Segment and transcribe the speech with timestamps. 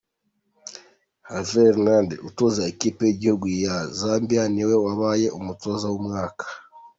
[1.29, 6.45] Herve Renard utoza ikipe y’igihugu ya Zambia niwe wabaye umutoza w’umwaka.